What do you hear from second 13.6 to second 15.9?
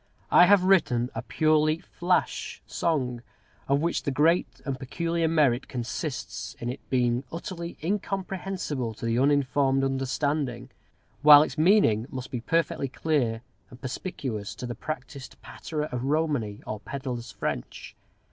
and perspicuous to the practised patterer